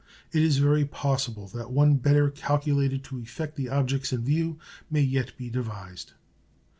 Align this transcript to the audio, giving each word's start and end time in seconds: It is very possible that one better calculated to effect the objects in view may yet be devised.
It 0.31 0.41
is 0.41 0.57
very 0.57 0.83
possible 0.83 1.45
that 1.49 1.69
one 1.69 1.97
better 1.97 2.31
calculated 2.31 3.03
to 3.03 3.19
effect 3.19 3.55
the 3.55 3.69
objects 3.69 4.11
in 4.11 4.23
view 4.23 4.57
may 4.89 5.01
yet 5.01 5.37
be 5.37 5.51
devised. 5.51 6.13